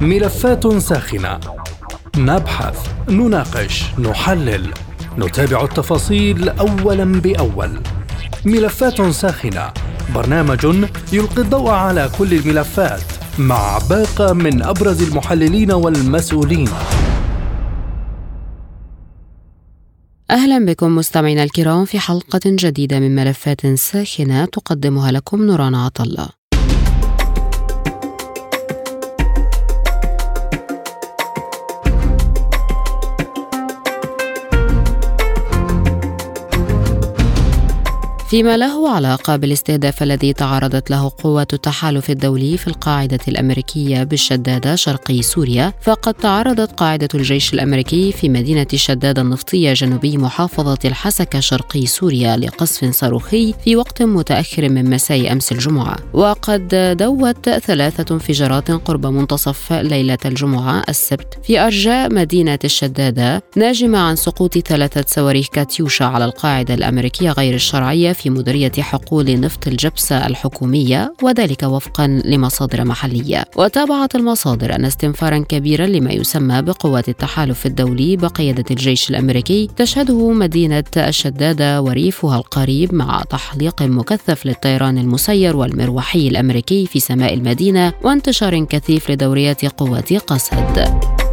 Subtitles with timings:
[0.00, 1.40] ملفات ساخنة.
[2.16, 4.72] نبحث نناقش نحلل.
[5.18, 7.80] نتابع التفاصيل اولا بأول.
[8.44, 9.72] ملفات ساخنة.
[10.14, 10.64] برنامج
[11.12, 13.02] يلقي الضوء على كل الملفات
[13.38, 16.68] مع باقة من أبرز المحللين والمسؤولين.
[20.30, 26.28] أهلا بكم مستمعينا الكرام في حلقة جديدة من ملفات ساخنة تقدمها لكم نوران عطلة
[38.34, 45.22] فيما له علاقة بالاستهداف الذي تعرضت له قوة التحالف الدولي في القاعدة الأمريكية بالشدادة شرقي
[45.22, 52.36] سوريا فقد تعرضت قاعدة الجيش الأمريكي في مدينة الشدادة النفطية جنوبي محافظة الحسكة شرقي سوريا
[52.36, 55.96] لقصف صاروخي في وقت متأخر من مساء أمس الجمعة.
[56.12, 64.16] وقد دوت ثلاثة انفجارات قرب منتصف ليلة الجمعة السبت في أرجاء مدينة الشدادة ناجمة عن
[64.16, 70.26] سقوط ثلاثة صواريخ كاتيوشا على القاعدة الأمريكية غير الشرعية في في مديرية حقول نفط الجبسة
[70.26, 73.44] الحكومية وذلك وفقا لمصادر محلية.
[73.56, 80.84] وتابعت المصادر أن استنفارا كبيرا لما يسمى بقوات التحالف الدولي بقيادة الجيش الأمريكي تشهده مدينة
[80.96, 89.10] الشدادة وريفها القريب مع تحليق مكثف للطيران المسير والمروحي الأمريكي في سماء المدينة وانتشار كثيف
[89.10, 91.23] لدوريات قوات قسد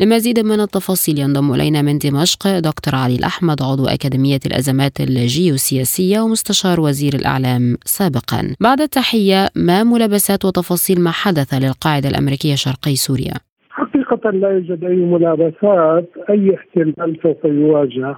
[0.00, 6.80] لمزيد من التفاصيل ينضم إلينا من دمشق دكتور علي الأحمد عضو أكاديمية الأزمات الجيوسياسية ومستشار
[6.80, 8.56] وزير الأعلام سابقا.
[8.60, 13.34] بعد التحية ما ملابسات وتفاصيل ما حدث للقاعدة الأمريكية شرقي سوريا؟
[13.70, 16.10] حقيقة لا يوجد أي ملابسات.
[16.30, 18.16] أي احتلال سوف يواجه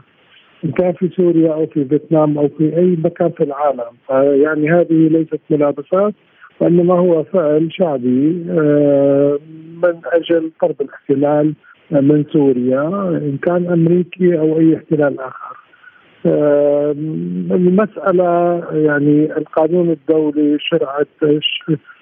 [0.65, 3.95] إن كان في سوريا أو في فيتنام أو في أي مكان في العالم.
[4.43, 6.15] يعني هذه ليست ملابسات.
[6.61, 9.39] وإنما هو فعل شعبي آه،
[9.83, 11.55] من أجل طرد الاحتلال
[11.91, 12.89] من سوريا
[13.23, 15.57] إن كان أمريكي أو أي احتلال آخر.
[17.51, 21.07] المسألة يعني القانون الدولي شرعة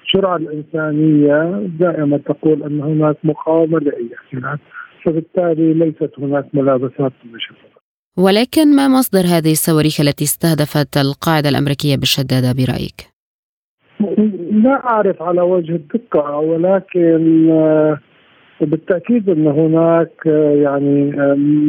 [0.04, 4.58] الشرعه الإنسانية دائما تقول أن هناك مقاومة لأي احتلال
[5.04, 7.72] فبالتالي ليست هناك ملابسات مشبهه.
[8.16, 13.11] ولكن ما مصدر هذه الصواريخ التي استهدفت القاعدة الأمريكية بالشدادة برأيك؟
[14.52, 17.48] لا أعرف على وجه الدقة ولكن
[18.60, 20.26] بالتأكيد إن هناك
[20.62, 21.12] يعني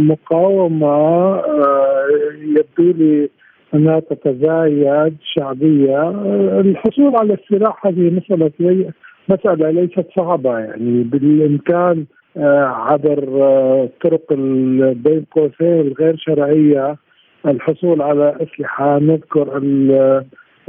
[0.09, 2.07] مقاومة آه،
[2.41, 3.29] يبدو لي
[3.73, 6.09] أنها تتزايد شعبية.
[6.59, 8.51] الحصول على السلاح هذه مسألة
[9.29, 12.05] مسألة ليست صعبة يعني بالإمكان
[12.37, 14.33] آه، عبر آه، طرق
[14.93, 16.95] بين قوسين الغير شرعية
[17.45, 18.99] الحصول على أسلحة.
[18.99, 19.57] نذكر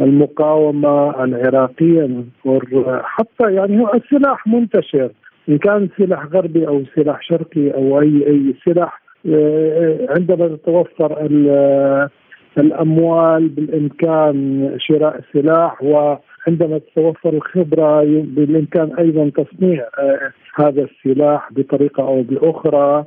[0.01, 2.25] المقاومة العراقية
[3.03, 5.11] حتى يعني هو السلاح منتشر.
[5.49, 11.27] إن كان سلاح غربي أو سلاح شرقي أو اي أي سلاح آه، عندما تتوفر
[12.59, 22.23] الأموال بالإمكان شراء سلاح وعندما تتوفر الخبرة بالإمكان أيضا تصنيع آه، هذا السلاح بطريقة أو
[22.23, 23.05] بأخرى.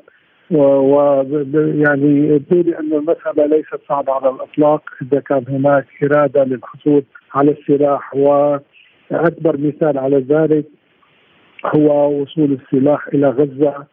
[0.51, 1.23] و
[1.55, 7.03] يعني لي أن المساله ليست صعبه على الإطلاق إذا كان هناك إرادة للحصول
[7.35, 10.65] على السلاح وأكبر مثال على ذلك
[11.65, 13.85] هو وصول السلاح إلى غزة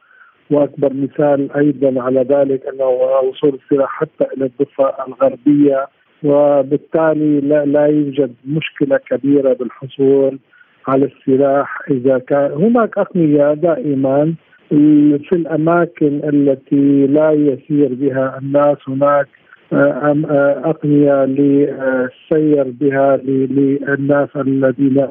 [0.51, 2.89] وأكبر مثال أيضا على ذلك أنه
[3.29, 5.89] وصول السلاح حتى إلى الضفة الغربية
[6.25, 10.39] وبالتالي لا, لا يوجد مشكلة كبيرة بالحصول
[10.89, 14.35] على السلاح إذا كان هناك أقنية دائما
[15.29, 19.29] في الأماكن التي لا يسير بها الناس هناك
[20.65, 25.07] أقنية للسير بها للناس الذين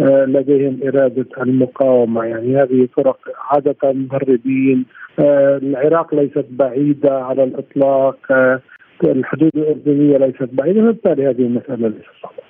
[0.00, 2.24] آه، لديهم إرادة المقاومة.
[2.24, 3.18] يعني هذه طرق
[3.50, 4.84] عادة مهربين.
[5.18, 8.18] آه، العراق ليست بعيدة على الإطلاق.
[8.30, 8.60] آه،
[9.04, 12.42] الحدود الأردنية ليست بعيدة وبالتالي هذه المسألة ليست صعبة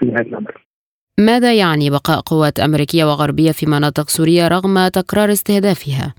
[0.00, 0.69] في نهاية الأمر.
[1.18, 6.14] ماذا يعني بقاء قوات أمريكية وغربية في مناطق سوريا رغم تكرار استهدافها؟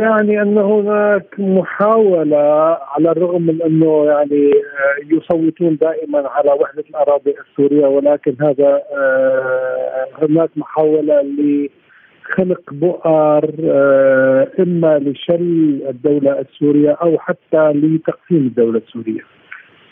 [0.00, 7.34] يعني أن هناك محاولة على الرغم من أنه يعني آه، يصوتون دائما على وحدة الأراضي
[7.40, 17.72] السورية ولكن هذا آه، هناك محاولة لخلق بؤر آه، إما لشل الدولة السورية أو حتى
[17.72, 19.39] لتقسيم الدولة السورية.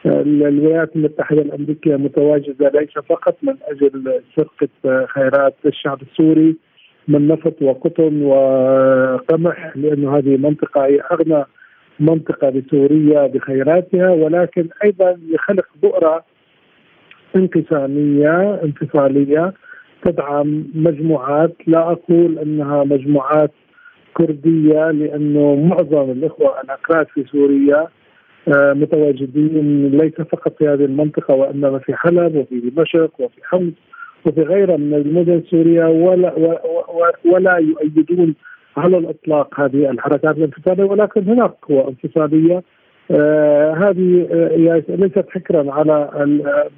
[0.06, 6.56] الولايات المتحدة الأمريكية متواجدة ليس فقط من أجل سرقة خيرات الشعب السوري
[7.08, 11.44] من نفط وقطن وقمح لأنه هذه منطقة هي أغنى
[12.00, 16.24] منطقة بسوريا بخيراتها ولكن أيضا يخلق بؤرة
[17.36, 19.52] انقساميه انفصالية
[20.04, 23.50] تدعم مجموعات لا أقول إنها مجموعات
[24.14, 27.88] كردية لأنه معظم الإخوة الاكراد في سوريا
[28.48, 33.72] متواجدين ليس فقط في هذه المنطقة وإنما في حلب وفي دمشق وفي حمص
[34.26, 36.58] وفي غيرها من المدن السوريه ولا
[37.24, 38.34] ولا يؤيدون
[38.76, 42.62] على الإطلاق هذه الحركات الانفصالية ولكن هناك قوى انفصالية.
[43.10, 46.10] آه هذه آه ليست حكرا على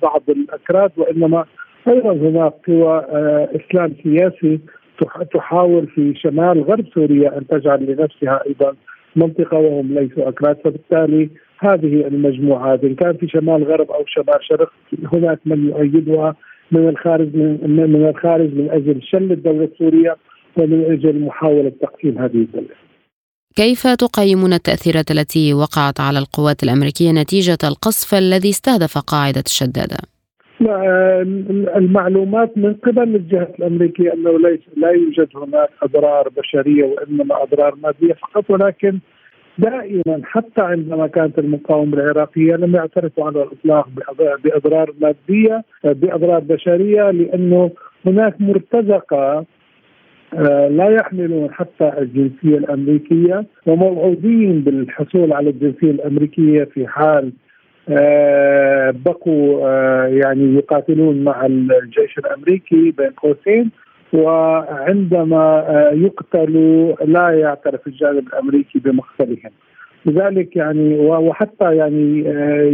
[0.02, 1.44] بعض الأكراد وإنما
[1.88, 4.61] أيضا هناك قوى آه إسلام سياسي
[5.34, 8.75] تحاول في شمال غرب سوريا أن تجعل لنفسها أيضا
[9.17, 11.31] منطقة وهم ليسوا أكراد فبالتالي
[11.61, 14.73] هذه المجموعات ان كان في شمال غرب أو شمال شرق
[15.12, 16.35] هناك من يؤيدها
[16.73, 20.17] من الخارج من, من الخارج من أجل شل الدولة السورية
[20.57, 22.75] ومن أجل محاولة تقسيم هذه الدولة.
[23.57, 29.97] كيف تقيمون التأثيرات التي وقعت على القوات الأمريكية نتيجة القصف الذي استهدف قاعدة الشدادة؟
[31.77, 38.15] المعلومات من قبل الجهة الأمريكية أنه ليس لا يوجد هناك أضرار بشرية وإنما أضرار مادية
[38.15, 38.99] فقط ولكن
[39.58, 43.88] دائما حتى عندما كانت المقاومة العراقية لم يعترفوا على الإطلاق
[44.44, 47.70] بأضرار مادية بأضرار بشرية لأنه
[48.06, 49.47] هناك مرتزقة
[50.35, 57.32] آه، لا يحملون حتى الجنسية الأمريكية وموعودين بالحصول على الجنسية الأمريكية في حال
[57.88, 63.70] آه، بقوا آه، يعني يقاتلون مع الجيش الأمريكي بين قوسين.
[64.12, 69.51] وعندما يقتلوا لا يعترف الجانب الأمريكي بمقتلهم.
[70.07, 72.19] لذلك يعني وحتى يعني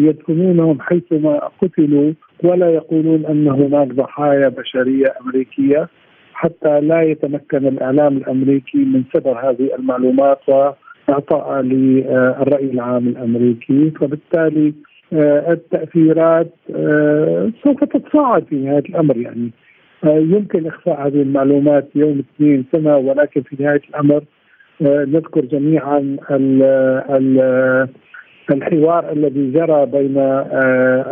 [0.07, 2.13] يدفنونهم حيثما قتلوا
[2.45, 5.89] ولا يقولون أن هناك ضحايا بشرية أمريكية
[6.35, 13.91] حتى لا يتمكن الإعلام الأمريكي من صدر هذه المعلومات واعطائها للرأي العام الأمريكي.
[13.91, 14.75] فبالتالي
[15.13, 19.47] آه، التأثيرات آه، سوف تتصاعد في نهاية الأمر يعني.
[19.47, 19.66] آه،
[20.07, 24.23] يمكن إخفاء هذه المعلومات يوم اثنين سنة ولكن في نهاية الأمر
[24.81, 26.63] نذكر جميعا ال
[27.11, 27.89] ال
[28.51, 30.19] الحوار الذي جرى بين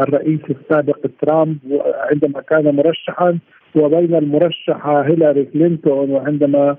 [0.06, 1.58] الرئيس السابق ترامب
[2.11, 3.38] عندما كان مرشحا
[3.75, 6.76] وبين المرشحة هيلاري كلينتون وعندما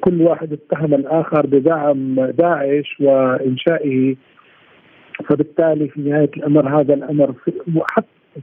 [0.00, 4.16] كل واحد اتهم الآخر بدعم داعش وإنشائه.
[5.28, 7.52] فبالتالي في نهاية الأمر هذا الأمر في,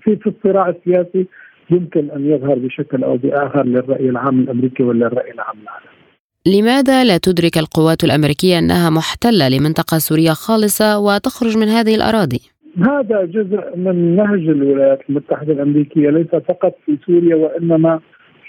[0.02, 1.28] في, في الصراع السياسي
[1.70, 6.04] يمكن أن يظهر بشكل أو بآخر للرأي العام الأمريكي ولا الرأي العام العالمي
[6.46, 12.40] لماذا لا تدرك القوات الأمريكية أنها محتلة لمنطقة سوريه خالصة وتخرج من هذه الأراضي؟
[12.78, 18.00] هذا جزء من نهج الولايات المتحدة الأمريكية ليس فقط في سوريا وإنما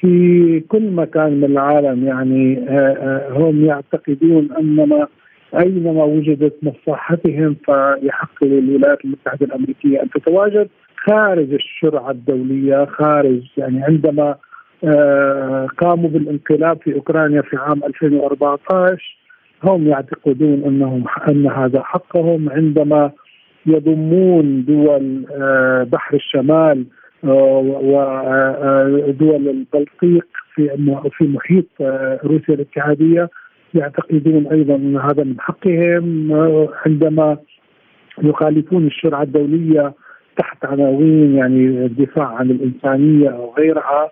[0.01, 2.07] في كل مكان من العالم.
[2.07, 5.07] يعني آه، آه، هم يعتقدون أنما
[5.59, 10.69] أينما وجدت مصلحتهم فيحق للولايات المتحدة الأمريكية أن تتواجد.
[11.07, 14.35] خارج الشرعة الدولية خارج يعني عندما
[14.85, 19.17] آه، قاموا بالانقلاب في أوكرانيا في عام 2014
[19.65, 22.51] هم يعتقدون أنهم أن هذا حقهم.
[22.51, 23.11] عندما
[23.67, 26.87] يضمون دول آه، بحر الشمال
[27.25, 27.59] آه،
[28.89, 30.69] ودول البلطيق في
[31.19, 31.67] في محيط
[32.25, 33.29] روسيا الاتحادية
[33.75, 36.33] يعتقدون أيضا أن هذا من حقهم.
[36.87, 37.37] عندما
[38.23, 39.95] يخالفون الشرعة الدولية
[40.37, 44.11] تحت عناوين يعني الدفاع عن الإنسانية أو غيرها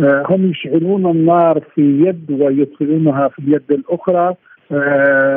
[0.00, 4.34] هم يشعلون النار في يد ويدخلونها في اليد الأخرى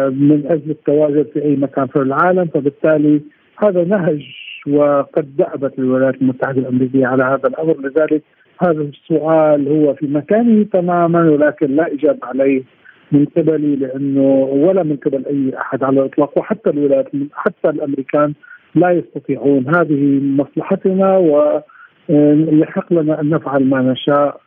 [0.09, 2.45] من أجل التواجد في أي مكان في العالم.
[2.45, 3.21] فبالتالي
[3.57, 4.25] هذا نهج
[4.67, 7.75] وقد دأبت الولايات المتحدة الأمريكية على هذا الأمر.
[7.79, 8.21] لذلك
[8.61, 12.63] هذا السؤال هو في مكانه تماما ولكن لا إجابة عليه
[13.11, 14.21] من قبلي لأنه
[14.51, 18.33] ولا من قبل أي أحد على الإطلاق وحتى الولايات حتى الأمريكان
[18.75, 19.75] لا يستطيعون.
[19.75, 24.41] هذه مصلحتنا ويحق لنا أن نفعل ما نشاء.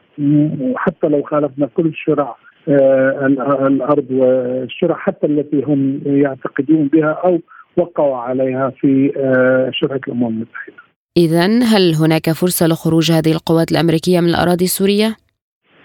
[0.61, 2.37] وحتى لو خالفنا كل شرع
[2.69, 3.27] آه،
[3.67, 7.41] الأرض والشرع حتى التي هم يعتقدون بها أو
[7.77, 10.75] وقعوا عليها في آه، شرعة الأمم المتحدة.
[11.17, 15.17] إذا هل هناك فرصة لخروج هذه القوات الأمريكية من الأراضي السورية؟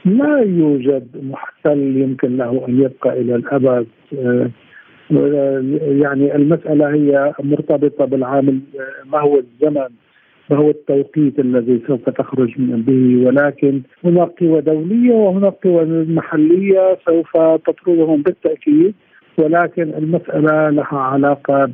[0.06, 3.88] لا يوجد محتل يمكن له أن يبقى إلى الأبد.
[4.18, 4.50] آه،
[5.12, 8.60] يعني المسألة هي مرتبطة بالعامل
[9.06, 9.90] ما هو الزمن
[10.50, 13.26] ما هو التوقيت الذي سوف تخرج به.
[13.26, 18.94] ولكن هناك قوى دولية وهناك قوى محلية سوف تطردهم بالتأكيد.
[19.38, 21.66] ولكن المسألة لها علاقة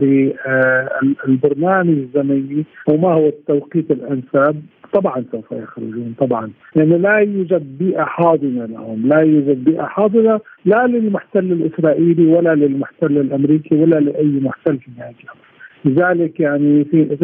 [1.28, 4.56] بالبرنامج الزمني وما هو التوقيت الأنسب.
[4.94, 10.40] طبعا سوف يخرجون طبعا لأن يعني لا يوجد بيئة حاضنة لهم لا يوجد بيئة حاضنة
[10.66, 15.54] لا للمحتل الإسرائيلي ولا للمحتل الأمريكي ولا لأي محتل في نهاية الأمر
[15.86, 17.18] لذلك يعني في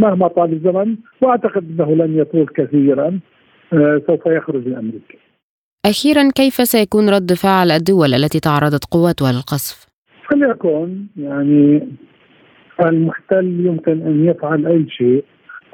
[0.00, 3.20] مهما طال الزمن وأعتقد إنه لن يطول كثيرا
[3.72, 5.18] آه، سوف يخرج الأمريكي.
[5.86, 9.86] أخيرا كيف سيكون رد فعل الدول التي تعرضت قواتها للقصف؟
[10.30, 11.88] فليكن يعني
[12.80, 15.24] المحتل يمكن أن يفعل أي شيء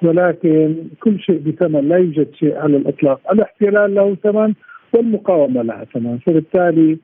[0.02, 4.54] ولكن كل شيء بثمن لا يوجد شيء على الإطلاق، الاحتلال له ثمن
[4.92, 6.98] والمقاومة لها ثمن، فبالتالي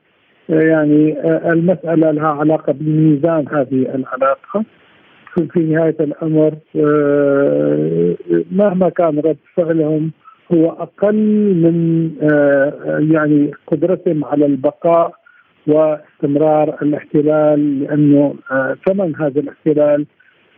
[0.49, 4.65] يعني المسألة لها علاقة بميزان هذه العلاقة.
[5.45, 8.15] في نهاية الأمر آه،
[8.51, 10.11] مهما كان رد فعلهم
[10.53, 11.15] هو أقل
[11.55, 12.73] من آه،
[13.11, 15.11] يعني قدرتهم على البقاء
[15.67, 20.05] واستمرار الاحتلال لأنه آه، ثمن هذا الاحتلال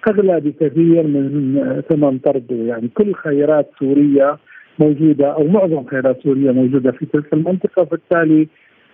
[0.07, 4.37] أغلى بكثير من ثمن طرده يعني كل خيرات سوريا
[4.79, 7.85] موجودة أو معظم خيرات سوريا موجودة في تلك المنطقة.
[7.85, 8.47] فبالتالي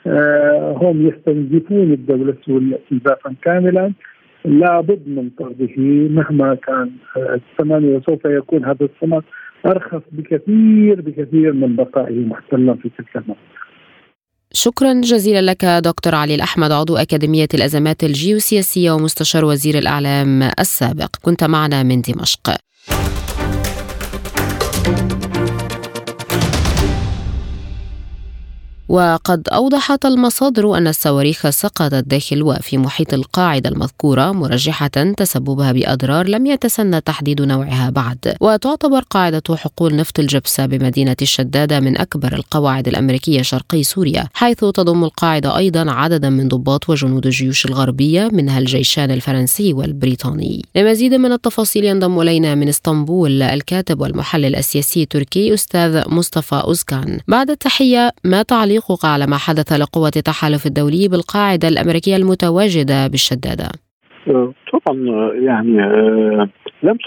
[0.07, 3.93] آه، هم يستنزفون الدولة السورية استنزافا كاملا.
[4.45, 5.73] لابد من طرده
[6.09, 9.21] مهما كان الثمن وسوف يكون هذا الثمن
[9.65, 13.54] أرخص بكثير بكثير من بقائه محتلا في تلك المنطقة.
[14.55, 21.15] شكرا جزيلا لك دكتور علي الأحمد عضو أكاديمية الأزمات الجيوسياسية ومستشار وزير الإعلام السابق.
[21.21, 22.55] كنت معنا من دمشق.
[28.95, 34.87] وقد أوضحت المصادر أن الصواريخ سقطت داخل وفي محيط القاعدة المذكورة مرجحة
[35.17, 38.35] تسببها بأضرار لم يتسنى تحديد نوعها بعد.
[38.41, 45.03] وتعتبر قاعدة حقول نفط الجبسة بمدينة الشدادة من أكبر القواعد الأمريكية شرقي سوريا حيث تضم
[45.03, 50.65] القاعدة أيضا عددا من ضباط وجنود الجيوش الغربية منها الجيشان الفرنسي والبريطاني.
[50.75, 57.19] لمزيد من التفاصيل ينضم إلينا من إسطنبول الكاتب والمحلل السياسي التركي أستاذ مصطفى أوزكان.
[57.27, 63.69] بعد التحية ما تعليق تعليقك على ما حدث لقوة التحالف الدولي بالقاعدة الأمريكية المتواجدة بالشدادة؟
[64.73, 64.97] طبعا
[65.33, 66.49] يعني آه،
[66.83, 66.97] لم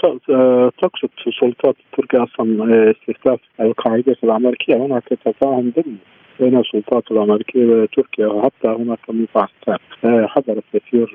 [0.81, 5.95] تقصد السلطات التركية أصلا آه، استهداف القاعدة الأمريكية هناك تفاهم ضمن
[6.39, 11.07] بين السلطات الأمريكية وتركيا وحتى هناك مباحثات حضرت كثير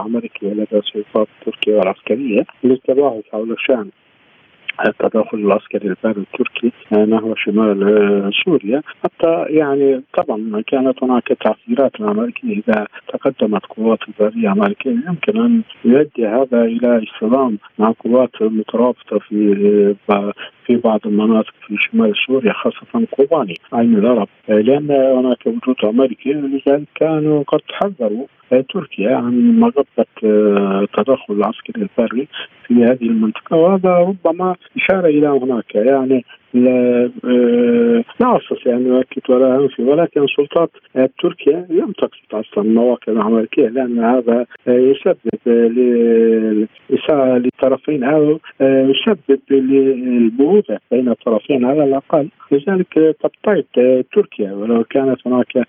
[0.00, 3.90] أمريكية لدى السلطات التركية والعسكرية للتباحث حول شان
[4.86, 8.82] التدخل العسكري الباري التركي نحو شمال آه، سوريا.
[9.04, 12.62] حتى يعني طبعا كانت هناك تعثيرات الأمريكية.
[12.68, 19.94] إذا تقدمت قوات البريه الامريكيه يمكن أن يؤدي هذا إلى اصطدام مع قوات مترابطة في
[20.10, 20.32] آه،
[20.66, 26.88] في بعض المناطق في شمال سوريا خاصة كوباني عين العرب لأن هناك وجود أمريكي لذلك
[26.94, 32.28] كانوا قد حذروا تركيا عن مغبة التدخل العسكري البري
[32.66, 39.56] في هذه المنطقة وهذا ربما إشارة إلى هناك يعني لا آه، أستطيع أن أؤكد ولا
[39.56, 40.70] أنفي ولكن سلطات
[41.22, 45.40] تركيا لم تقصد أصلا المواقع الامريكيه لأن هذا يسبب
[47.42, 52.28] للطرفين أو يسبب للبعوثه بين الطرفين على الأقل.
[52.52, 55.66] لذلك تبتعد تركيا ولو كانت هناك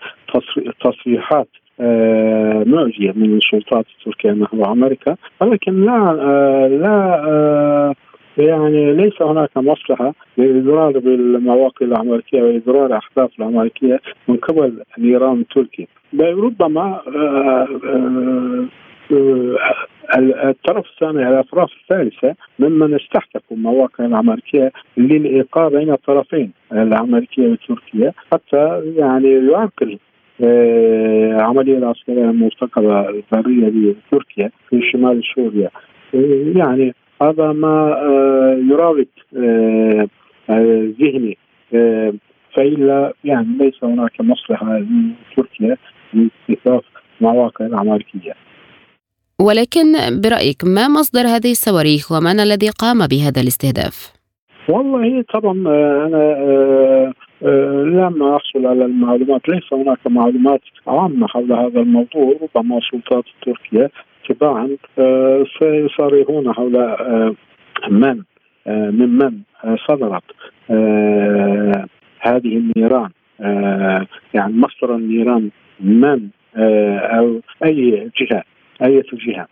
[0.81, 1.47] تصريحات
[1.81, 7.93] آه، معجيه من السلطات التركيه نحو أمريكا؟ ولكن لا آه، لا
[8.37, 15.87] يعني ليس هناك مصلحة لاضرار بالمواقع الأمريكية واضرار الاحداث الأمريكية من قبل النيران التركي.
[16.19, 18.67] ربما آه، آه،
[19.11, 28.81] آه، الطرف الثاني الأطراف الثالثة ممن استحدثوا المواقع الأمريكية للإيقاع بين الطرفين الأمريكية والتركية حتى
[28.97, 29.97] يعني يعرقل
[30.41, 35.69] العملية العسكرية المرتقبة البريه لتركيا في شمال سوريا.
[36.55, 39.07] يعني هذا ما آه، يراود
[39.37, 40.07] آه،
[40.49, 41.37] آه، ذهني.
[42.57, 45.77] فإلا يعني ليس هناك مصلحة لتركيا
[46.13, 46.83] لاستهداف
[47.21, 48.33] مواقع الأمريكية
[49.41, 49.87] ولكن
[50.23, 54.13] برأيك ما مصدر هذه الصواريخ ومن الذي قام بهذا الاستهداف؟
[54.69, 55.53] والله طبعا
[56.07, 59.49] أنا لم أحصل على المعلومات.
[59.49, 63.91] ليس هناك معلومات عامة حول هذا الموضوع ربما السلطات التركية
[64.29, 64.77] تباعا.
[64.99, 67.35] آه، سيصارحون حول آه،
[67.89, 68.23] من
[68.67, 69.37] آه، ممن
[69.87, 70.23] صدرت
[72.19, 73.09] هذه النيران.
[74.33, 76.27] يعني مصدر النيران من
[77.17, 78.43] أو أي جهة
[78.83, 79.47] أي جهة.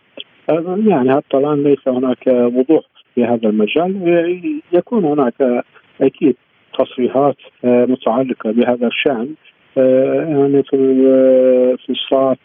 [0.86, 4.60] يعني حتى الآن ليس هناك وضوح في هذا المجال.
[4.72, 5.64] يكون هناك
[6.00, 6.36] أكيد
[6.78, 9.34] تصريحات متعلقة بهذا الشأن
[9.76, 10.76] يعني في
[11.86, 12.38] في الساعات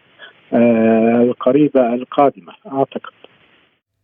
[0.53, 3.13] آه، القريبة القادمة أعتقد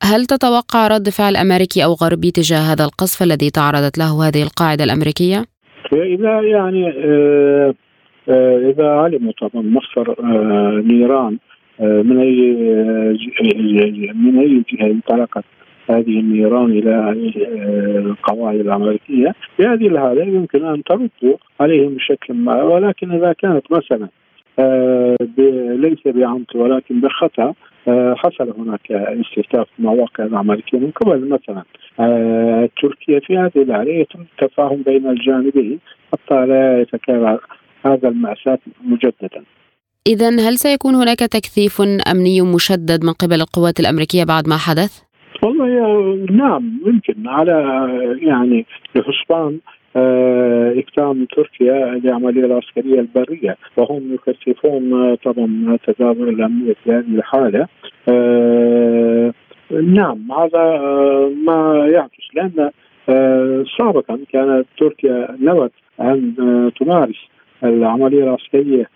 [0.04, 4.84] هل تتوقع رد فعل أمريكي أو غربي تجاه هذا القصف الذي تعرضت له هذه القاعدة
[4.84, 5.46] الأمريكية؟
[5.94, 7.74] إذا يعني آه،
[8.30, 11.38] آه، إذا علموا طبعا مصدر آه، نيران
[11.80, 12.36] من أي
[14.14, 15.44] من أي جهة انطلقت
[15.92, 17.12] هذه النيران إلى
[17.98, 24.08] القواعد الأمريكية في هذه الحالة يمكن أن ترد عليهم بشكل ما ولكن إذا كانت مثلا
[25.76, 27.54] ليس بعمد ولكن بخطأ
[27.88, 31.64] آه، حصل هناك استهداف مواقع الأمريكية من قبل مثلا
[32.00, 35.80] آه، تركيا في هذه الحالة يتم التفاهم بين الجانبين
[36.14, 37.40] حتى لا يتكرر
[37.86, 39.44] هذا المأساة مجددا
[40.08, 41.82] إذا هل سيكون هناك تكثيف
[42.12, 45.11] أمني مشدد من قبل القوات الأمريكية بعد ما حدث؟
[45.44, 47.88] والله نعم يمكن على
[48.22, 49.60] يعني لحسبان
[49.96, 57.68] آه، إكتام تركيا للعملية العسكرية البرية وهم يكثفون آه، طبعا تدابر الأمنية في هذه الحالة.
[58.10, 59.34] آه،
[59.72, 60.80] نعم هذا
[61.46, 62.72] ما يعكس لأن
[63.78, 65.72] سابقا كانت تركيا نوت
[66.02, 66.34] أن
[66.80, 67.28] تمارس
[67.64, 68.90] العملية العسكرية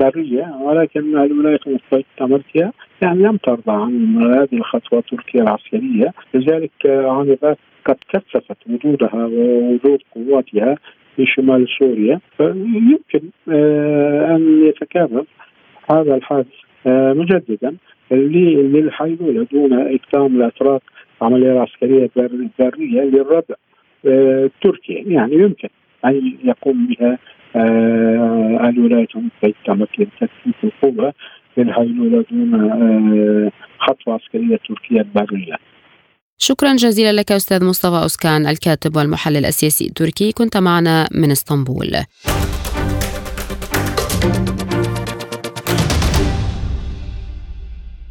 [0.00, 6.12] برية ولكن الولايات المتحدة الأمريكية يعني لم ترضى عن هذه الخطوة التركية العسكرية.
[6.34, 10.76] لذلك عنبت قد كثفت وجودها ووجود قواتها
[11.16, 12.20] في شمال سوريا.
[12.36, 15.24] فيمكن آه، أن يتكرر
[15.90, 16.46] هذا الحادث
[16.86, 17.76] آه، مجددا
[18.10, 20.82] للحيلوله دون اكتام الأتراك
[21.22, 23.54] العملية العسكريه البريه للردع
[24.04, 25.68] التركي آه، يعني يمكن
[26.04, 27.18] أن يقوم بها
[28.68, 31.14] الولايات المتحدة الامريكيه تكثيف القوة
[31.56, 32.70] للحيلوله دون
[33.78, 35.56] خطوه عسكرية تركية بريه.
[36.38, 41.86] شكرا جزيلا لك أستاذ مصطفى أسكان الكاتب والمحلل السياسي التركي كنت معنا من إسطنبول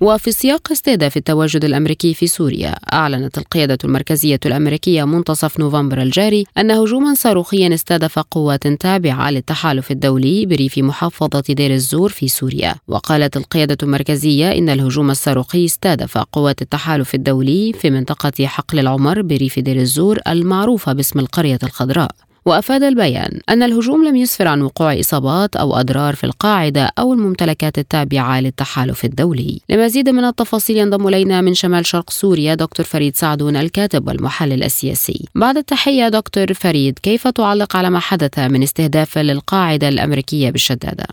[0.02, 6.72] وفي سياق استهداف التواجد الأمريكي في سوريا أعلنت القيادة المركزية الأمريكية منتصف نوفمبر الجاري أن
[6.72, 12.76] هجوما صاروخيا استهدف قوات تابعة للتحالف الدولي بريف محافظة دير الزور في سوريا.
[12.88, 19.60] وقالت القيادة المركزية إن الهجوم الصاروخي استهدف قوات التحالف الدولي في منطقة حقل العمر بريف
[19.60, 22.12] دير الزور المعروفة باسم القرية الخضراء.
[22.48, 27.78] وأفاد البيان أن الهجوم لم يسفر عن وقوع إصابات أو أضرار في القاعدة أو الممتلكات
[27.78, 29.62] التابعة للتحالف الدولي.
[29.70, 35.26] لمزيد من التفاصيل ينضم إلينا من شمال شرق سوريا دكتور فريد سعدون الكاتب والمحلل السياسي.
[35.36, 41.06] بعد التحية دكتور فريد كيف تعلق على ما حدث من استهداف للقاعدة الأمريكية بالشدادة؟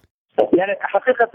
[0.52, 1.30] يعني حقيقة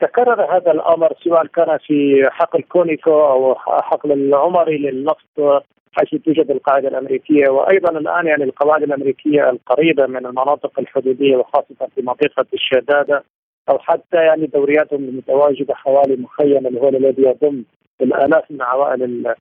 [0.00, 5.64] تكرر هذا الأمر سواء كان في حقل كونيكو أو حقل العمري للنفط
[5.98, 12.02] حيث توجد القاعدة الأمريكية وأيضا الآن يعني القواعد الأمريكية القريبة من المناطق الحدودية وخاصة في
[12.02, 13.24] منطقة الشدادة
[13.70, 17.64] أو حتى يعني دورياتهم المتواجدة حوالي مخيم الهول الذي يضم
[18.02, 19.34] الآلاف من عوائل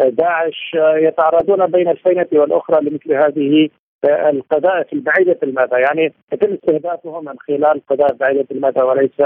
[0.00, 0.70] داعش.
[0.74, 3.68] يتعرضون بين الفينة والأخرى لمثل هذه
[4.04, 5.76] القذائف البعيدة المدى.
[5.76, 9.20] يعني يتم استهدافهم من خلال قذائف بعيدة المدى وليس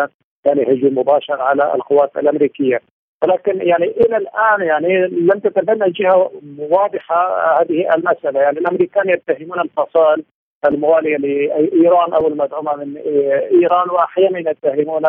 [0.45, 2.81] يعني هجوم مباشر على القوات الأمريكية.
[3.23, 8.41] ولكن يعني إلى الآن يعني لم تتبنى جهه واضحة هذه المسألة.
[8.41, 10.25] يعني الأمريكان يتهمون الفصائل
[10.67, 12.97] الموالية لإيران أو المدعومة من
[13.63, 15.03] إيران وأحيانا يتهمون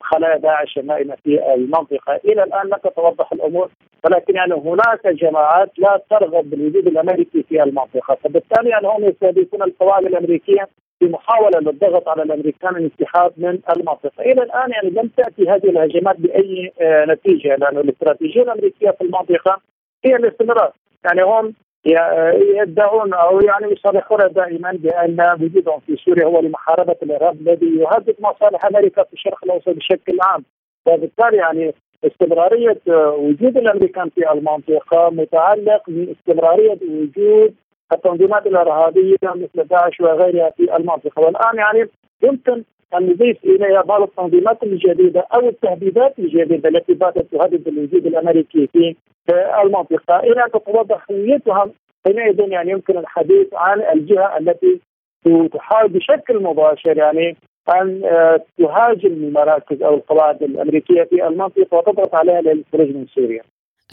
[0.00, 3.68] خلايا داعش النائمة في المنطقة، إلى الآن لم تتوضح الأمور
[4.04, 10.04] ولكن يعني هناك جماعات لا ترغب بالوجود الأمريكي في المنطقة، فبالتالي يعني هم يستهدفون القواعد
[10.04, 10.68] الأمريكية
[11.04, 16.20] في محاولة للضغط على الأمريكان الانسحاب من المنطقة، إلى الآن يعني لم تأتي هذه الهجمات
[16.20, 19.60] بأي آه، نتيجة لأن الاستراتيجيه الأمريكية في المنطقة
[20.04, 20.72] هي الاستمرار،
[21.04, 21.54] يعني هم
[22.56, 28.64] يدعون أو يعني يصرحون دائما بأن وجودهم في سوريا هو لمحاربة الإرهاب الذي يهدد مصالح
[28.66, 30.44] أمريكا في الشرق الأوسط بشكل عام،
[30.86, 32.80] وبالتالي يعني استمرارية
[33.16, 37.54] وجود الأمريكان في المنطقة متعلق باستمرارية وجود
[37.92, 41.88] التنظيمات الإرهابية مثل داعش وغيرها في المنطقة والآن يعني
[42.22, 42.62] يمكن
[42.94, 48.94] أن نضيف إليها بعض التنظيمات الجديدة أو التهديدات الجديدة التي باتت تهدد الوجود الأمريكي في
[49.62, 51.70] المنطقة إلى أن تتوضح هويتها
[52.06, 54.80] حينئذ يعني يمكن الحديث عن الجهة التي
[55.52, 57.36] تحاول بشكل مباشر يعني
[57.68, 58.02] أن
[58.58, 63.42] تهاجم المراكز أو القواعد الأمريكية في المنطقة وتضغط عليها للخروج من سوريا.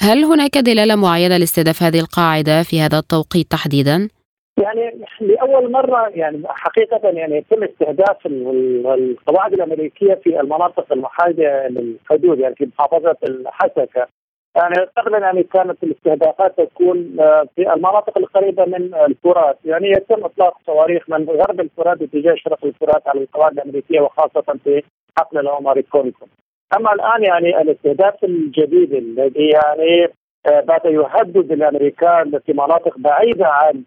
[0.04, 4.10] هل هناك دلالة معينة لاستهداف هذه القاعدة في هذا التوقيت تحديدا؟
[4.58, 12.56] يعني لأول مرة يعني حقيقة يعني يتم استهداف القواعد الأمريكية في المناطق المحاذيه للحدود يعني
[12.56, 14.08] في محافظة الحسكة.
[14.56, 19.58] يعني قبلا يعني كانت الاستهدافات تكون آه، في المناطق القريبة من الفرات.
[19.66, 24.84] يعني يتم إطلاق صواريخ من غرب الفرات باتجاه شرق الفرات على القواعد الأمريكية وخاصة في
[25.18, 26.30] حقل العمر كونيكوم
[26.78, 30.08] أما الآن يعني الاستهداف الجديد الذي يعني
[30.46, 33.84] بات يهدد الامريكان في مناطق بعيدة عن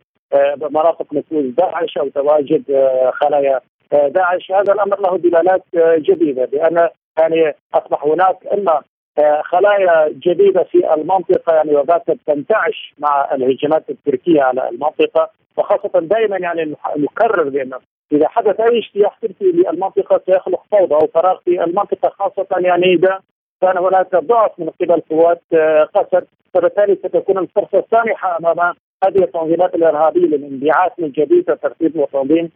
[0.71, 2.63] مناطق نفوذ داعش أو تواجد
[3.13, 3.61] خلايا
[3.93, 5.63] داعش هذا الأمر له دلالات
[5.99, 8.83] جديدة لأن يعني أصبح هناك إما
[9.43, 16.77] خلايا جديدة في المنطقة يعني وباتت تنتعش مع الهجمات التركية على المنطقة وخاصة دائما يعني
[16.97, 17.79] نكرر بانه
[18.15, 23.21] إذا حدث أي اجتياح تركي للمنطقة سيخلق فوضى أو فراغ في المنطقة خاصة يعني إذا
[23.61, 25.43] كان هناك ضعف من قبل قوات
[25.95, 28.75] قسد فبالتالي ستكون الفرصة سانحه أمام
[29.05, 32.51] هذه التنظيمات الإرهابية للانبعاث من جديد وترتيب وتنظيم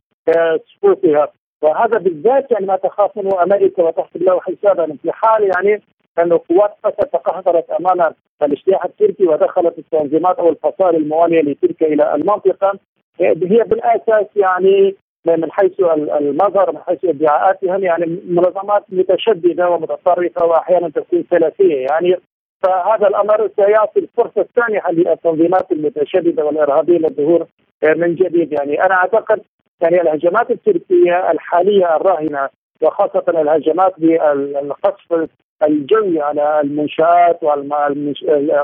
[0.66, 1.28] صفوفها
[1.62, 4.96] وهذا بالذات يعني ما تخاف منه أمريكا وتحسب له حسابا.
[5.02, 5.82] في حال يعني
[6.18, 12.78] أن قوات قسد تقهقرت أمام الاجتياح التركي ودخلت التنظيمات أو الفصائل المواليه لتركيا إلى المنطقة
[13.20, 14.96] هي بالأساس يعني
[15.36, 15.80] من حيث
[16.20, 22.16] المظهر من حيث إدعاءاتهم يعني منظمات متشددة ومتطرفة وأحيانا تكون ثلاثيه يعني
[22.62, 27.46] فهذا الأمر سيعطي الفرصة السانحه للتنظيمات المتشددة والإرهابية للظهور
[27.82, 28.52] من جديد.
[28.52, 29.40] يعني أنا أعتقد
[29.80, 32.48] يعني الهجمات التركية الحالية الراهنة
[32.82, 35.28] وخاصة الهجمات بالقصف
[35.62, 37.40] الجوي على المنشآت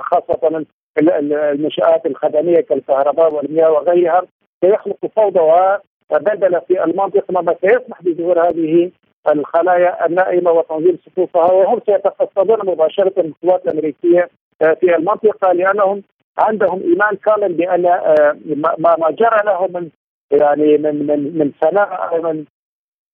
[0.00, 0.64] خاصة
[0.98, 4.22] المنشآت الخدمية كالكهرباء والمياه وغيرها
[4.64, 5.79] سيخلق فوضى
[6.14, 8.90] وبدل في المنطقة ما سيسمح بظهور هذه
[9.29, 16.03] الخلايا النائمة وتنظيم صفوفها وهم سيتقصدون مباشرة القوات الأمريكية في المنطقة لأنهم
[16.38, 18.37] عندهم إيمان كامل بأن آه،
[18.79, 19.88] ما جرى لهم من
[20.31, 22.44] يعني من من من سناء من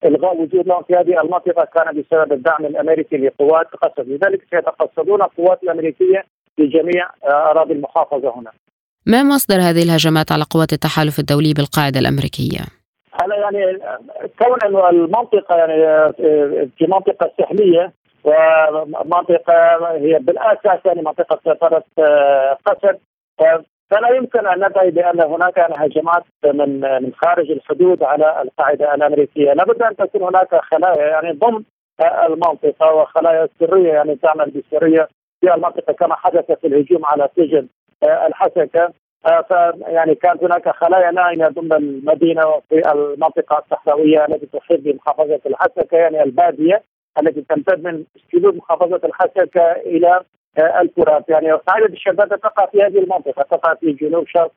[0.05, 5.63] إلغاء وجود لهم في هذه المنطقة كان بسبب الدعم الأمريكي لقوات قسد، لذلك سيتقصدون القوات
[5.63, 6.23] الأمريكية
[6.55, 8.51] في جميع آه، أراضي المحافظة هنا.
[9.05, 12.80] ما مصدر هذه الهجمات على قوات التحالف الدولي بالقاعدة الأمريكية؟
[13.21, 13.79] هلا يعني
[14.39, 16.13] كون إنه المنطقة يعني آه،
[16.77, 22.99] في منطقة ساحليه ومنطقة هي بالأساس يعني منطقة سيطره آه، قسد
[23.91, 29.81] فلا يمكن أن ندعي بأن هناك هجمات من من خارج الحدود على القاعدة الأمريكية، لابد
[29.81, 31.63] أن تكون هناك خلايا يعني ضمن
[32.25, 35.07] المنطقة وخلايا سرية يعني تعمل بسرية
[35.41, 37.67] في المنطقة كما حدث في الهجوم على سجن
[38.03, 38.93] الحسكة.
[39.23, 46.23] فيعني كانت هناك خلايا نائمه ضمن المدينة وفي المنطقة الصحراوية التي تحيط بمحافظة الحسكة يعني
[46.23, 46.83] البادية
[47.19, 48.03] التي تمتد من
[48.33, 50.21] حدود محافظة الحسكة إلى
[50.57, 51.29] آه، الفرات.
[51.29, 54.51] يعني قاعدة الشباب تقع في هذه المنطقة تقع في جنوب شرق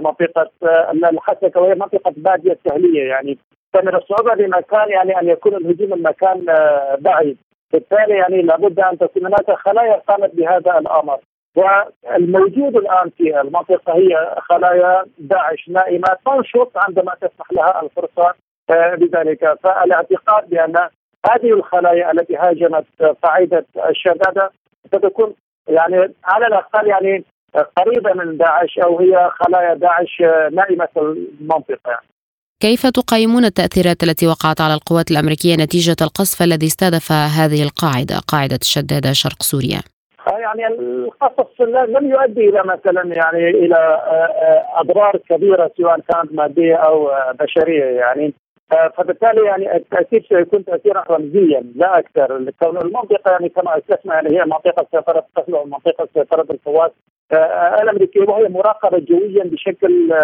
[0.00, 3.08] منطقة آه، الحسكة وهي منطقة بادية سهلية.
[3.08, 3.38] يعني
[3.72, 7.38] فمن الصعوبة بمكان يعني أن يكون الهجوم المكان آه، بعيد.
[7.72, 11.18] بالتالي يعني لابد أن تكون هناك خلايا قامت بهذا الأمر.
[11.56, 18.34] والموجود الآن في المنطقة هي خلايا داعش نائمة تنشط عندما تسمح لها الفرصة
[18.70, 20.74] بذلك فالاعتقاد بأن
[21.30, 22.86] هذه الخلايا التي هاجمت
[23.22, 24.50] قاعدة الشدادة
[24.86, 25.34] ستكون
[25.68, 27.24] يعني على الأقل يعني
[27.76, 30.20] قريبة من داعش أو هي خلايا داعش
[30.52, 31.98] نائمة المنطقة.
[32.60, 38.58] كيف تقيمون التأثيرات التي وقعت على القوات الأمريكية نتيجة القصف الذي استهدف هذه القاعدة قاعدة
[38.62, 39.80] الشدادة شرق سوريا؟
[40.26, 44.00] يعني القصف لم يؤدي إلى مثلا يعني إلى
[44.74, 48.34] أضرار كبيرة سواء كانت مادية أو بشرية يعني.
[48.96, 52.50] فبالتالي يعني التأثير سيكون تاثيرا رمزيا لا أكثر.
[52.60, 56.92] كون المنطقة يعني كما أسسنا يعني هي منطقة سيطرة قتل ومنطقه سيطرة القوات
[57.32, 60.14] آه، الامريكيه وهي مراقبة جويا بشكل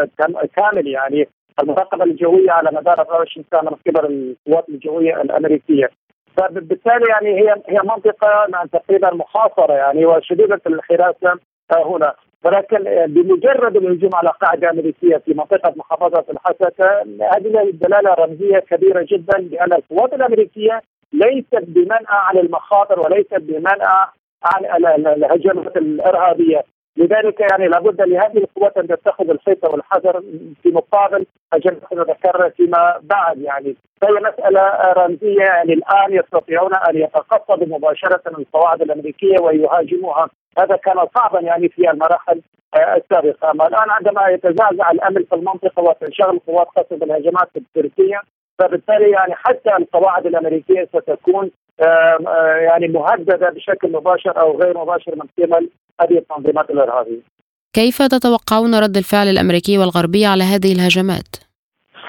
[0.57, 1.29] كامل يعني.
[1.63, 5.91] المراقبة الجوية على مدار 24 ساعه من قبل القوات الجوية الأمريكية.
[6.37, 11.39] فبالتالي يعني هي هي منطقة تقريبا محاصره يعني وشديدة الحراسه
[11.73, 12.15] هنا.
[12.45, 19.39] ولكن بمجرد الهجوم على قاعدة أمريكية في منطقة محافظة الحسكه هذه دلاله رمزية كبيرة جدا
[19.39, 24.07] بأن القوات الأمريكية ليست بمنأى عن المخاطر وليست بمنأى
[24.45, 26.65] عن الهجمات الإرهابية.
[26.97, 30.23] لذلك يعني لابد لهذه القوات أن تتخذ الحيطه والحذر
[30.63, 33.39] في مقابل هجمات تتكرر فيما بعد.
[33.39, 40.29] يعني فهي مسألة رمزية يعني الآن يستطيعون أن يتقصدوا مباشرة القواعد الأمريكية ويهاجموها.
[40.59, 42.41] هذا كان صعبا يعني في المراحل
[42.77, 43.51] السابقة.
[43.51, 48.21] أما الآن عندما يتزعزع الأمن في المنطقة وتنشغل قوات قصف الهجمات التركيه
[48.59, 51.51] فبالتالي يعني حتى القواعد الأمريكية ستكون
[52.69, 57.21] يعني مهددة بشكل مباشر أو غير مباشر من قبل هذه التنظيمات الإرهابية.
[57.73, 61.47] كيف تتوقعون رد الفعل الأمريكي والغربي على هذه الهجمات؟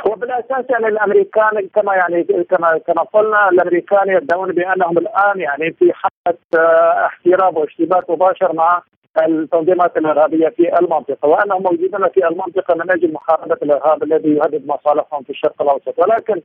[0.07, 5.93] هو بالأساس يعني الأمريكان كما يعني كما كما قلنا الأمريكان يدعون بأنهم الآن يعني في
[5.93, 8.81] حالة آه، احتراب واشتباك مباشر مع
[9.25, 15.23] التنظيمات الإرهابية في المنطقة وانهم موجودون في المنطقة من أجل محاربة الإرهاب الذي يهدد مصالحهم
[15.23, 15.99] في الشرق الأوسط.
[15.99, 16.41] ولكن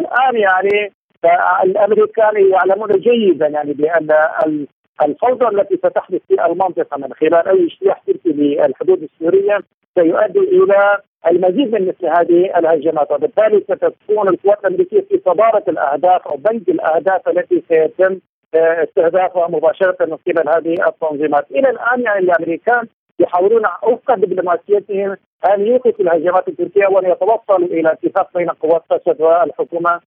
[0.00, 0.92] الآن يعني
[1.64, 4.08] الأمريكان يعلمون جيدا يعني بأن
[5.02, 9.58] الفوضى التي ستحدث في المنطقة من خلال أي اجتياح تركي للحدود السورية
[9.98, 13.10] سيؤدي إلى المزيد من مثل هذه الهجمات.
[13.12, 18.18] وبالتالي ستكون القوات الأمريكية في صدارة الأهداف أو بنك الأهداف التي سيتم
[18.54, 22.86] استهدافها مباشرة من قبل هذه التنظيمات، إلى الآن يعني الأمريكان
[23.18, 25.16] يحاولون وفق دبلوماسيتهم
[25.54, 30.00] أن يوقفوا الهجمات التركية وأن يتوصلوا إلى اتفاق بين قوات أسد والحكومة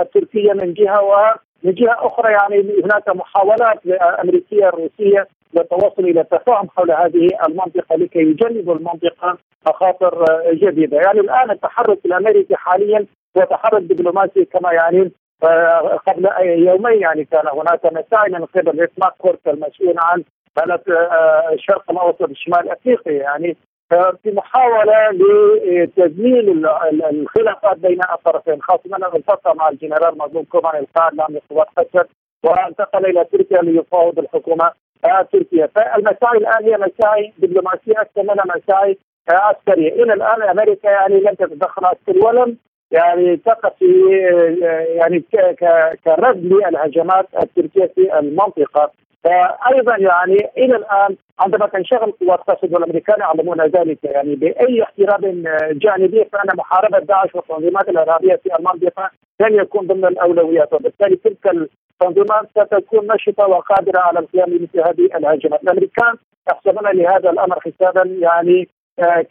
[0.00, 2.32] التركية من جهة ومن جهة أخرى.
[2.32, 3.86] يعني هناك محاولات
[4.22, 11.50] امريكيه روسيه للتوصل إلى تفاهم حول هذه المنطقة لكي يجنبوا المنطقة مخاطر جديده، يعني الآن
[11.50, 13.06] التحرك الأمريكي حاليا
[13.38, 15.12] هو تحرك دبلوماسي كما يعني
[16.06, 20.24] قبل يومين يعني كان هناك مساعي من قبل اسماك كورت المسؤول عن
[20.56, 20.80] بلد
[21.52, 23.12] الشرق الأوسط الشمال أفريقيا.
[23.12, 23.56] يعني
[24.22, 26.66] في محاولة لتجميل
[27.10, 32.06] الخلافات بين الطرفين خاصة انه التقى مع الجنرال مظلوم كوباني القائد العام لقوات قسد
[32.44, 34.70] وانتقل إلى تركيا ليفاوض الحكومة
[35.20, 38.98] التركيه فالمساعي الآن هي مساعي دبلوماسية أكثر منها مساعي
[39.30, 39.92] عسكرية.
[39.92, 42.56] إلى الآن أمريكا يعني لم تتدخل عسكري ولم
[42.94, 43.82] يعني تقف
[44.96, 45.24] يعني
[46.04, 48.90] كرد للهجمات التركية في المنطقة.
[49.24, 53.98] فايضا يعني إلى الآن عندما تنشغل قوات قسد والامريكان يعلمون ذلك.
[54.04, 60.72] يعني بأي احتراب جانبي فان محاربة داعش والتنظيمات الإرهابية في المنطقة لن يكون ضمن الأولويات.
[60.72, 66.14] وبالتالي تلك التنظيمات ستكون نشطة وقادرة على القيام بمثل هذه الهجمات، الأمريكان
[66.48, 68.68] يحسبون لهذا الأمر حسابا يعني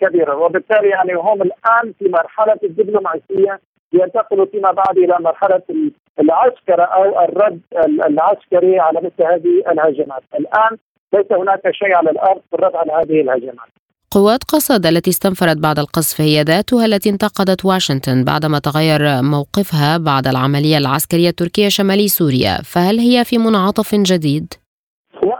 [0.02, 3.60] كبيرا وبالتالي يعني هم الآن في مرحلة الدبلوماسية
[3.93, 5.62] ينتقلوا فيما بعد إلى مرحلة
[6.19, 7.60] العسكرة أو الرد
[8.08, 10.78] العسكري على مثل هذه الهجمات، الآن
[11.13, 13.69] ليس هناك شيء على الأرض في الرد على هذه الهجمات.
[14.12, 20.28] قوات قصد التي استنفرت بعد القصف هي ذاتها التي انتقدت واشنطن بعدما تغير موقفها بعد
[20.28, 24.54] العملية العسكرية التركية شمالي سوريا، فهل هي في منعطف جديد؟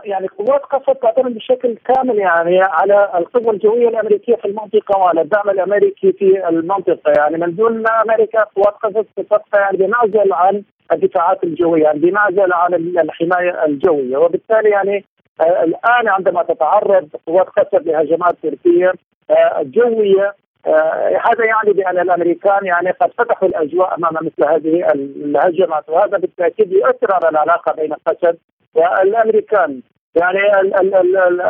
[0.04, 5.50] يعني قوات قصد تعتمد بشكل كامل يعني على القوة الجوية الأمريكية في المنطقة وعلى الدعم
[5.50, 7.12] الأمريكي في المنطقة.
[7.16, 12.74] يعني من دون أمريكا قوات قصد ستبقى يعني بمعزل عن الدفاعات الجوية يعني بمعزل عن
[12.74, 14.16] الحماية الجوية.
[14.16, 15.04] وبالتالي يعني
[15.40, 18.92] آه الآن عندما تتعرض قوات قصد لهجمات تركية
[19.30, 20.34] آه جوية
[20.66, 25.88] آه هذا يعني بأن الأمريكان يعني قد فتحوا الأجواء أمام مثل هذه الهجمات.
[25.88, 28.36] وهذا بالتأكيد يؤثر على العلاقة بين قسد
[28.74, 29.82] والأمريكان.
[30.14, 31.40] يعني ال ال ال ال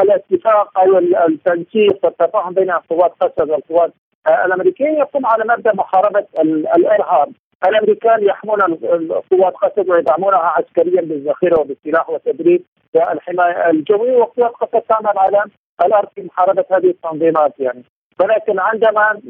[0.00, 3.92] الاتفاق أو التنسيق والتفاهم بين قوات قسد والقوات
[4.44, 6.26] الامريكيه يقوم على مبدأ محاربه
[6.76, 7.32] الإرهاب.
[7.68, 8.60] الأمريكان يحمون
[9.30, 12.62] قوات قسد ويدعمونها عسكريا بالذخيرة وبالسلاح والتدريب
[12.94, 15.44] والحماية الجوية وقوات قسد تعمل على
[15.84, 17.84] الأرض في محاربة هذه التنظيمات يعني.
[18.20, 19.20] ولكن عندما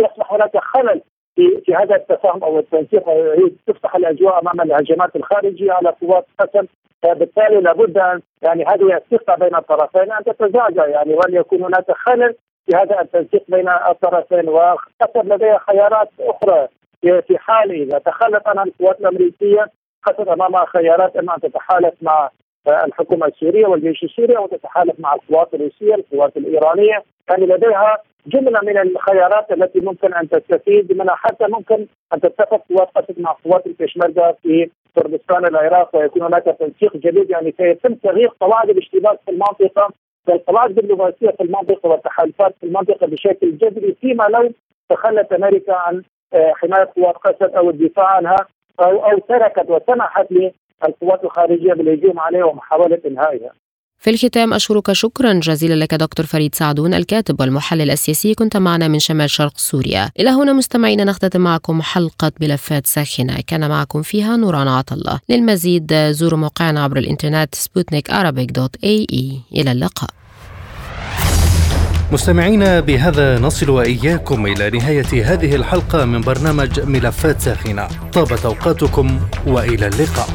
[0.00, 1.00] يصبح هناك خلل
[1.36, 6.66] في في هذا التفاهم أو التنسيق هي تفتح الأجواء أمام الهجمات الخارجية على قوات قسم.
[7.02, 12.34] فبالتالي لابد ان يعني هذه الثقة بين الطرفين أن تتزعزع يعني وأن يكون هناك خلل
[12.66, 16.68] في هذا التنسيق بين الطرفين وقسم لديها خيارات أخرى.
[17.02, 19.66] في حال إذا تخلت عنها القوات الأمريكية
[20.02, 22.30] قسم امامها خيارات اما أن تتحالف مع
[22.68, 27.02] الحكومة السورية والجيش السوري وتتحالف مع القوات الروسية القوات الإيرانية.
[27.30, 32.88] يعني لديها جملة من الخيارات التي ممكن أن تستفيد منها حتى ممكن أن تتفق قوات
[33.18, 39.18] مع قوات البيشمركه في كردستان العراق ويكون هناك تنسيق جديد يعني سيتم تغيير قواعد الاشتباك
[39.24, 39.88] في المنطقة
[40.28, 44.52] والقواعد الدبلوماسية في المنطقة والتحالفات في المنطقة بشكل جذري فيما لو
[44.88, 46.02] تخلت أمريكا عن
[46.34, 48.36] آه، حماية قوات قسد أو الدفاع عنها
[48.80, 53.50] أو أو تركت وسمحت للقوات الخارجية بالهجوم عليها ومحاوله انهائها.
[54.04, 58.34] في الختام أشكرك شكرا جزيلا لك دكتور فريد سعدون الكاتب والمحلل السياسي.
[58.34, 60.10] كنت معنا من شمال شرق سوريا.
[60.20, 63.40] إلى هنا مستمعينا نختتم معكم حلقة ملفات ساخنة.
[63.46, 69.40] كان معكم فيها نوران عطالله للمزيد زوروا موقعنا عبر الإنترنت سبوتنيك dot ae.
[69.52, 70.10] إلى اللقاء.
[72.12, 77.88] مستمعينا بهذا نصل وإياكم إلى نهاية هذه الحلقة من برنامج ملفات ساخنة.
[78.12, 80.28] طابت أوقاتكم وإلى اللقاء.